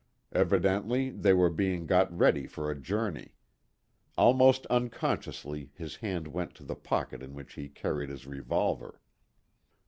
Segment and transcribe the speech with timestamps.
[0.31, 3.35] Evidently they were being got ready for a journey.
[4.17, 8.99] Almost unconsciously his hand went to the pocket in which he carried his revolver.